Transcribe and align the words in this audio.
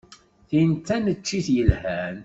Tin 0.49 0.69
d 0.75 0.81
taneččit 0.85 1.47
yelhan. 1.55 2.17